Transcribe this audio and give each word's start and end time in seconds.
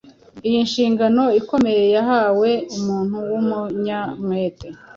Iyi 0.47 0.59
nshingano 0.67 1.23
ikomeye 1.39 1.83
yahawe 1.95 2.49
umuntu 2.77 3.17
w’umunyamwete 3.29 4.67